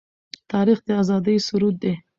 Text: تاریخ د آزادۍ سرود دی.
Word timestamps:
تاریخ 0.51 0.79
د 0.85 0.89
آزادۍ 1.01 1.37
سرود 1.47 1.75
دی. 1.83 1.93